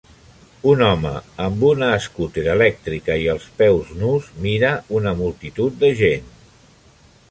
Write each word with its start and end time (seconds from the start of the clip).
Un 0.69 0.79
home 0.85 1.11
amb 1.47 1.65
una 1.67 1.91
escúter 1.99 2.47
elèctrica 2.55 3.19
i 3.27 3.31
els 3.37 3.47
peus 3.63 3.95
nus 4.01 4.35
mira 4.49 4.75
una 5.01 5.17
multitud 5.25 5.83
de 5.87 5.97
gent. 6.05 6.39